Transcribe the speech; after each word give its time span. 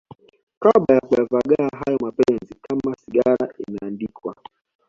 kabla 0.59 0.95
ya 0.95 1.01
kuyavagaa 1.01 1.69
hayo 1.85 1.97
mapenzi 2.01 2.55
Kama 2.61 2.95
sigara 2.95 3.53
inaandikwa 3.67 4.35